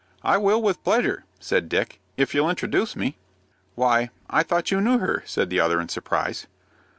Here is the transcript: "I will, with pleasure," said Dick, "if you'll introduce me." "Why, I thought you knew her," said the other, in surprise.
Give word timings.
"I 0.23 0.37
will, 0.37 0.59
with 0.59 0.83
pleasure," 0.83 1.25
said 1.39 1.69
Dick, 1.69 1.99
"if 2.17 2.33
you'll 2.33 2.49
introduce 2.49 2.95
me." 2.95 3.19
"Why, 3.75 4.09
I 4.31 4.41
thought 4.41 4.71
you 4.71 4.81
knew 4.81 4.97
her," 4.97 5.21
said 5.27 5.51
the 5.51 5.59
other, 5.59 5.79
in 5.79 5.89
surprise. 5.89 6.47